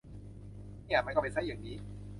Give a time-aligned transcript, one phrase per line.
[0.85, 1.75] เนี่ย มันก็เป็นซะอย่างนี้